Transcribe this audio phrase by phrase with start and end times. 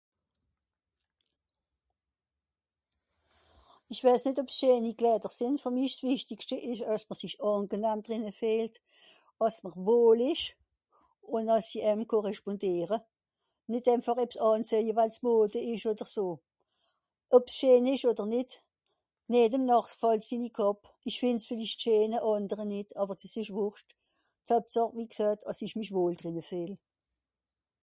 [3.93, 7.99] Ìch wèis nìt ob's scheeni Kleider sìnn, fer mich s'wichtigschte ìsch, àss mr sich àngenahm
[8.05, 8.75] drìnne fìehlt,
[9.45, 10.47] àss mr wohl ìsch,
[11.35, 12.97] ùn àss sie èim korrespondìere.
[13.71, 16.25] Nìt emfàch ebbs ànzéje, wìl es Mode ìsch odder so.
[17.35, 18.51] Ob's scheen ìsch odder nìt,
[19.33, 20.79] jedem Nàrr gfahlt sinni Kàpp.
[21.07, 23.89] Ìch fìnd's vìllicht scheen, àndere nìt àwer dìs ìsch Wùrscht.
[24.45, 26.73] D'Hoeptsàch, wie gsoet, àss ich mich wohl drìnne fìehl.